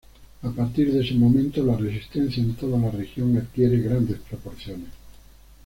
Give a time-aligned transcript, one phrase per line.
[0.41, 4.89] A partir de ese momento, la resistencia en toda la región adquiere grandes proporciones.